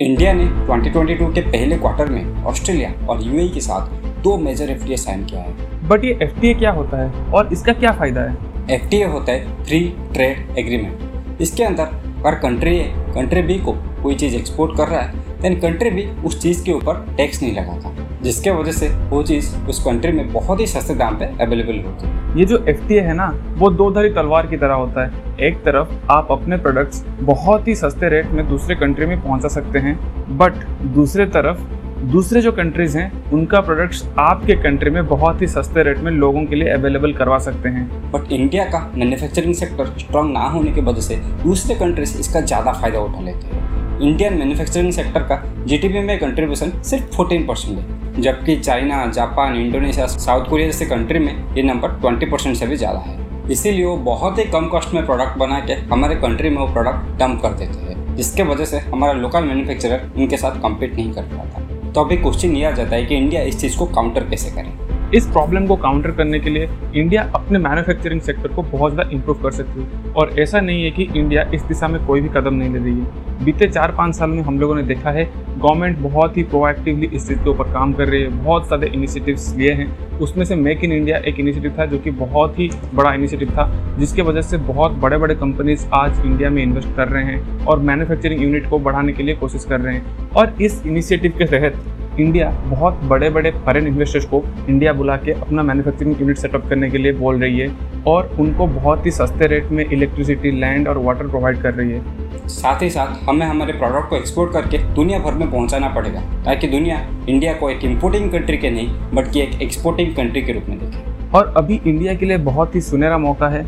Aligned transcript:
India 0.00 0.32
ने 0.32 0.44
2022 0.66 1.32
के 1.34 1.40
पहले 1.42 1.76
क्वार्टर 1.76 2.10
में 2.10 2.44
ऑस्ट्रेलिया 2.44 2.92
और 3.06 3.22
यूएई 3.22 3.48
के 3.48 3.60
साथ 3.60 3.88
दो 4.22 4.36
मेजर 4.38 4.70
एफटीए 4.70 4.96
साइन 4.96 5.24
किया 5.24 5.40
है। 5.40 5.88
बट 5.88 6.04
ये 6.04 6.12
एफटीए 6.22 6.52
क्या 6.54 6.70
होता 6.70 7.02
है 7.02 7.24
और 7.30 7.52
इसका 7.52 7.72
क्या 7.72 7.92
फ़ायदा 7.92 8.20
है? 8.20 8.36
एफटीए 8.70 9.04
होता 9.06 9.32
है 9.32 9.64
फ्री 9.64 9.80
ट्रेड 10.12 10.58
एग्रीमेंट 10.58 11.40
इसके 11.40 11.64
अंदर 11.64 11.84
अगर 11.84 12.38
कंट्री 12.38 12.76
ए 12.76 12.84
कंट्री 13.14 13.42
बी 13.42 13.58
को 13.58 13.72
कोई 14.02 14.14
चीज़ 14.14 14.36
एक्सपोर्ट 14.36 14.76
कर 14.76 14.88
रहा 14.88 15.00
है 15.00 15.40
देन 15.42 15.60
कंट्री 15.60 15.90
बी 15.90 16.06
उस 16.26 16.40
चीज़ 16.42 16.64
के 16.64 16.72
ऊपर 16.72 17.04
टैक्स 17.16 17.42
नहीं 17.42 17.54
लगाता। 17.54 17.89
जिसके 18.22 18.50
वजह 18.50 18.72
से 18.72 18.88
वो 19.10 19.22
चीज़ 19.22 19.54
उस 19.68 19.82
कंट्री 19.84 20.12
में 20.12 20.32
बहुत 20.32 20.60
ही 20.60 20.66
सस्ते 20.66 20.94
दाम 20.94 21.16
पे 21.18 21.24
अवेलेबल 21.42 21.80
होती 21.80 22.06
है। 22.06 22.38
ये 22.38 22.44
जो 22.44 22.64
एफटीए 22.68 23.00
है 23.00 23.14
ना 23.14 23.28
वो 23.58 23.70
दो 23.72 23.90
धरी 23.90 24.10
तलवार 24.12 24.46
की 24.46 24.56
तरह 24.56 24.74
होता 24.74 25.04
है। 25.04 25.36
एक 25.40 25.62
तरफ़ 25.64 26.12
आप 26.12 26.32
अपने 26.32 26.56
प्रोडक्ट्स 26.58 27.04
बहुत 27.22 27.68
ही 27.68 27.74
सस्ते 27.76 28.08
रेट 28.08 28.30
में 28.30 28.48
दूसरे 28.48 28.74
कंट्री 28.76 29.06
में 29.06 29.20
पहुँचा 29.22 29.48
सकते 29.50 29.78
हैं 29.78 29.98
बट 30.38 30.64
दूसरे 30.94 31.26
तरफ़ 31.28 31.68
दूसरे 32.02 32.40
जो 32.40 32.50
कंट्रीज़ 32.52 32.96
हैं 32.98 33.30
उनका 33.32 33.60
प्रोडक्ट्स 33.60 34.04
आपके 34.18 34.54
कंट्री 34.58 34.90
में 34.90 35.06
बहुत 35.06 35.42
ही 35.42 35.46
सस्ते 35.46 35.82
रेट 35.82 35.98
में 35.98 36.10
लोगों 36.12 36.44
के 36.44 36.56
लिए 36.56 36.68
अवेलेबल 36.70 37.12
करवा 37.12 37.38
सकते 37.38 37.68
हैं। 37.68 38.10
बट 38.12 38.32
इंडिया 38.32 38.64
का 38.64 38.80
मैन्युफैक्चरिंग 38.94 39.54
सेक्टर 39.54 39.86
स्ट्रांग 39.98 40.32
ना 40.32 40.46
होने 40.48 40.72
की 40.72 40.80
वजह 40.80 41.00
से 41.00 41.16
दूसरे 41.42 41.74
कंट्रीज़ 41.76 42.18
इसका 42.18 42.40
ज़्यादा 42.42 42.72
फ़ायदा 42.72 43.00
उठा 43.00 43.20
लेते 43.20 43.46
हैं। 43.46 43.79
इंडियन 44.00 44.34
मैन्युफैक्चरिंग 44.34 44.92
सेक्टर 44.92 45.22
का 45.22 45.36
जीडीपी 45.66 46.00
में 46.00 46.18
कंट्रीब्यूशन 46.18 46.70
सिर्फ़ 46.82 47.16
14 47.16 47.46
परसेंट 47.48 47.78
है, 47.78 48.20
जबकि 48.22 48.56
China 48.58 49.04
Japan 49.08 49.56
Indonesia 49.56 50.06
South 50.06 50.48
Korea 50.50 50.68
जैसे 50.68 50.86
कंट्री 50.86 51.18
में 51.18 51.32
ये 51.56 51.62
नंबर 51.62 51.90
20 52.02 52.30
परसेंट 52.30 52.56
से 52.56 52.66
भी 52.66 52.76
ज़्यादा 52.76 52.98
है। 53.00 53.18
इसीलिए 53.50 53.84
वो 53.84 53.96
बहुत 54.06 54.38
ही 54.38 54.44
कम 54.50 54.66
कॉस्ट 54.68 54.94
में 54.94 55.04
प्रोडक्ट 55.06 55.38
बना 55.38 55.60
के 55.60 55.72
हमारे 55.92 56.16
कंट्री 56.16 56.50
में 56.50 56.56
वो 56.58 56.66
प्रोडक्ट 56.72 57.18
डंप 57.18 57.42
कर 57.42 57.54
देते 57.54 57.78
हैं, 57.80 58.16
जिसके 58.16 58.42
वजह 58.42 58.64
से 58.64 58.78
हमारा 58.80 59.12
लोकल 59.14 59.44
मैन्युफैक्चरर 59.44 60.10
उनके 60.16 60.36
साथ 60.36 60.60
कम्पीट 60.62 60.94
नहीं 60.96 61.12
कर 61.12 61.22
पाता। 61.36 61.92
तो 61.92 62.00
अभी 62.00 62.16
क्वेश्चन 62.16 62.56
ये 62.56 62.64
आ 62.64 62.70
जाता 62.70 62.96
है 62.96 63.04
कि 63.04 63.16
इंडिया 63.16 63.42
इस 63.42 63.60
चीज़ 63.60 63.78
को 63.78 63.86
काउंटर 63.88 64.28
कैसे 64.30 64.50
करे? 64.50 64.72
इस 65.16 65.26
प्रॉब्लम 65.26 65.66
को 65.66 65.76
काउंटर 65.78 66.10
करने 66.12 66.38
के 66.40 66.50
लिए 66.50 66.68
इंडिया 66.94 67.30
अपने 67.34 67.58
मैन्युफैक्चरिंग 67.58 68.20
सेक्टर 68.20 68.48
को 68.48 68.62
बहुत 68.64 68.92
ज़्यादा 68.92 69.10
इंप्रूव 69.12 69.42
कर 69.42 69.50
सकती 69.52 69.80
है। 69.80 69.99
और 70.16 70.38
ऐसा 70.38 70.60
नहीं 70.60 70.84
है 70.84 70.90
कि 70.90 71.08
इंडिया 71.16 71.42
इस 71.54 71.62
दिशा 71.62 71.88
में 71.88 72.06
कोई 72.06 72.20
भी 72.20 72.28
कदम 72.28 72.54
नहीं 72.54 72.70
ले 72.70 72.78
रही 72.78 72.94
है। 72.94 73.44
बीते 73.44 73.68
चार 73.68 73.92
पाँच 73.92 74.14
साल 74.14 74.30
में 74.30 74.42
हम 74.42 74.58
लोगों 74.60 74.74
ने 74.74 74.82
देखा 74.82 75.10
है, 75.10 75.24
गवर्नमेंट 75.58 75.98
बहुत 75.98 76.36
ही 76.36 76.42
प्रोएक्टिवली 76.42 77.06
इस 77.06 77.28
चीज़ 77.28 77.38
के 77.38 77.50
ऊपर 77.50 77.72
काम 77.72 77.92
कर 77.92 78.08
रही 78.08 78.22
है। 78.22 78.28
बहुत 78.44 78.68
सारे 78.68 78.88
इनिशिएटिव्स 78.88 79.56
लिए 79.56 79.72
हैं। 79.72 80.18
उसमें 80.18 80.44
से 80.44 80.54
मेक 80.54 80.84
इन 80.84 80.92
इंडिया 80.92 81.18
एक 81.18 81.40
इनिशिएटिव 81.40 81.74
था 81.78 81.86
जो 81.86 81.98
कि 81.98 82.10
बहुत 82.10 82.58
ही 82.58 82.70
बड़ा 82.94 83.12
इनिशिएटिव 83.14 83.50
था, 83.50 83.96
जिसके 83.98 84.22
वजह 84.22 84.42
से 84.42 84.56
बहुत 84.56 84.92
बड़े 84.92 85.18
बड़े 85.18 85.34
कंपनीज़ 85.34 85.86
आज 85.94 86.20
इंडिया 86.26 86.50
में 86.50 86.62
इन्वेस्ट 86.62 86.96
कर 86.96 87.08
रहे 87.08 87.24
हैं 87.24 87.64
और 87.66 87.78
मैन्युफैक्चरिंग 87.78 88.42
यूनिट 88.42 88.68
को 88.70 88.78
बढ़ाने 88.78 89.12
के 89.12 89.22
लिए 89.22 89.34
कोशिश 89.34 89.64
कर 89.64 89.80
रहे 89.80 89.94
हैं। 89.94 90.30
और 90.30 90.54
इस 90.62 90.86
इनिशिएटिव 90.86 91.32
के 91.38 91.44
तहत 91.44 91.82
इंडिया 92.20 92.50
बहुत 92.64 93.00
बड़े 93.04 93.30
बड़े 93.30 93.50
फॉरेन 93.64 93.86
इन्वेस्टर्स 93.86 94.24
को 94.24 94.42
इंडिया 94.68 94.92
बुला 94.92 95.16
के 95.16 95.32
अपना 95.32 95.62
मैन्युफैक्चरिंग 95.62 96.20
यूनिट 96.20 96.38
सेटअप 96.38 96.68
करने 96.68 96.90
के 96.90 96.98
लिए 96.98 97.12
बोल 97.12 97.40
रही 97.40 97.58
है 97.58 97.68
और 98.06 98.36
उनको 98.40 98.66
बहुत 98.68 99.06
ही 99.06 99.10
सस्ते 99.10 99.46
रेट 99.46 99.70
में 99.70 99.84
इलेक्ट्रिसिटी 99.84 100.50
लैंड 100.50 100.88
और 100.88 100.98
वाटर 100.98 101.28
प्रोवाइड 101.28 101.60
कर 101.62 101.74
रही 101.74 101.90
है। 101.90 102.48
साथ 102.48 102.82
ही 102.82 102.90
साथ 102.90 103.28
हमें 103.28 103.46
हमारे 103.46 103.72
प्रोडक्ट 103.72 104.08
को 104.10 104.16
एक्सपोर्ट 104.16 104.52
करके 104.52 104.78
दुनिया 104.94 105.18
भर 105.18 105.34
में 105.34 105.50
पहुंचाना 105.50 105.88
पड़ेगा, 105.88 106.20
ताकि 106.44 106.68
दुनिया 106.68 106.96
इंडिया 107.28 107.52
को 107.52 107.70
एक 107.70 107.84
इम्पोर्टिंग 107.84 108.30
कंट्री 108.30 108.56
के 108.56 108.70
नहीं, 108.70 108.88
बल्कि 109.14 109.40
एक 109.40 109.60
एक्सपोर्टिंग 109.62 110.14
कंट्री 110.16 110.42
के 110.42 110.52
रूप 110.52 110.68
में 110.68 110.78
देखे। 110.78 111.38
और 111.38 111.52
अभी 111.56 111.80
इंडिया 111.86 112.14
के 112.14 112.26
लिए 112.26 112.36
बहुत 112.38 112.74
ही 112.74 112.80
सुनहरा 112.80 113.18
मौका 113.18 113.48
है 113.48 113.64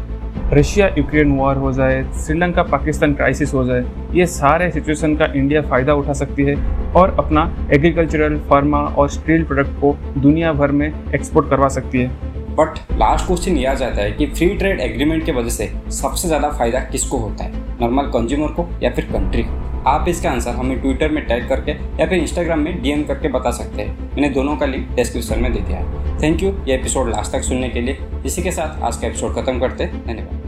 रशिया 0.53 0.87
यूक्रेन 0.99 1.31
वॉर 1.33 1.57
हो 1.57 1.73
जाए, 1.73 2.03
श्रीलंका 2.17 2.63
पाकिस्तान 2.63 3.15
क्राइसिस 3.15 3.55
हो 3.55 3.65
जाए, 3.65 3.85
ये 4.15 4.27
सारे 4.29 4.71
सिचुएशन 4.71 5.15
का 5.17 5.27
इंडिया 5.37 5.63
फ़ायदा 5.63 5.95
उठा 5.95 6.13
सकती 6.13 6.43
है 6.43 6.57
और 6.93 7.17
अपना 7.19 7.45
एग्रीकल्चरल 7.75 8.39
फार्मा 8.51 8.79
और 8.79 9.09
स्टील 9.11 9.45
प्रोडक्ट 9.45 9.81
को 9.81 9.97
दुनिया 10.19 10.53
भर 10.53 10.71
में 10.71 10.87
एक्सपोर्ट 11.15 11.49
करवा 11.51 11.69
सकती 11.69 12.03
है। 12.03 12.31
बट 12.57 12.79
लास्ट 12.93 13.27
क्वेश्चन 13.27 13.57
यह 13.57 13.71
आ 13.71 13.75
जाता 13.75 14.03
है 14.03 14.13
कि 14.13 14.27
फ्री 14.27 14.49
ट्रेड 14.57 14.81
एग्रीमेंट 14.81 15.25
की 15.25 15.33
वजह 15.33 15.49
से 15.49 15.73
सबसे 15.93 16.29
ज़्यादा 16.29 16.51
फ़ायदा 16.51 16.81
किसको 16.81 17.19
होता 17.19 17.45
है? 17.45 17.53
नॉर्मल 17.81 18.11
कंज्यूमर 18.11 18.53
को 18.53 18.69
या 18.83 18.91
फिर 18.91 19.05
कंट्री 19.05 19.43
को? 19.43 19.72
आप 19.87 20.09
इसका 20.09 20.31
आंसर 20.31 20.51
हमें 20.51 20.81
ट्विटर 20.81 21.11
में 21.11 21.25
टैग 21.27 21.49
करके 21.49 21.73
या 21.73 22.07
फिर 22.07 22.19
इंस्टाग्राम 22.19 22.61
में 22.61 22.83
डीएम 22.83 23.03
करके 23.03 23.29
बता 23.29 23.51
सकते 23.51 23.83
हैं। 23.83 24.11
मैंने 24.11 24.29
दोनों 24.29 24.57
का 24.57 24.67
लिंक 24.67 24.91
डिस्क्रिप्शन 24.91 25.43
में 25.43 25.53
दे 25.53 25.61
दिया 25.61 25.79
है। 25.79 26.21
थैंक 26.23 26.43
यू 26.43 26.53
ये 26.69 26.75
एपिसोड 26.75 27.11
लास्ट 27.11 27.33
तक 27.33 27.43
सुनने 27.43 27.69
के 27.69 27.81
लिए। 27.81 27.99
इसी 28.27 28.43
के 28.43 28.53
साथ 28.53 28.83
आज 28.83 28.97
का 28.97 29.07
एपिसोड 29.07 29.35
खत्म 29.35 29.61
करते 29.61 29.87
धन्यवाद। 29.87 30.42